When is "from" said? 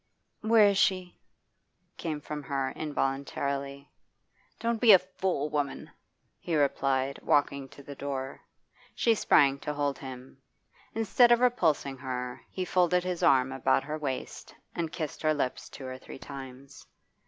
2.21-2.41